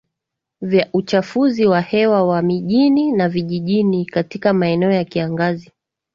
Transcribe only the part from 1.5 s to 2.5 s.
wa hewa wa